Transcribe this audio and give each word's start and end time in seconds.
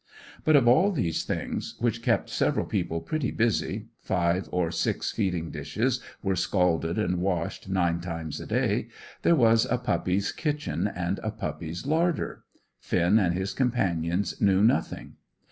But 0.43 0.55
of 0.55 0.67
all 0.67 0.91
these 0.91 1.23
things, 1.25 1.75
which 1.77 2.01
kept 2.01 2.27
several 2.27 2.65
people 2.65 3.01
pretty 3.01 3.29
busy 3.29 3.85
five 4.01 4.49
or 4.51 4.71
six 4.71 5.11
feeding 5.11 5.51
dishes 5.51 6.01
were 6.23 6.35
scalded 6.35 6.97
and 6.97 7.17
washed 7.21 7.69
nine 7.69 7.99
times 7.99 8.39
a 8.41 8.47
day; 8.47 8.87
there 9.21 9.35
was 9.35 9.67
a 9.69 9.77
puppy's 9.77 10.31
kitchen 10.31 10.87
and 10.87 11.19
a 11.21 11.29
puppy's 11.29 11.85
larder 11.85 12.43
Finn 12.79 13.19
and 13.19 13.35
his 13.35 13.53
companions 13.53 14.41
knew 14.41 14.63
nothing. 14.63 15.17